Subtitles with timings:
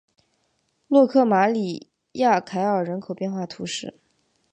[0.87, 3.99] 洛克马里亚凯尔人口变化图示